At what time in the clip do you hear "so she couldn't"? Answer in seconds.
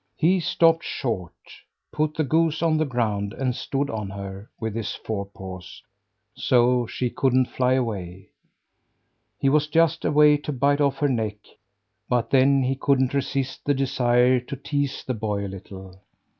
6.33-7.49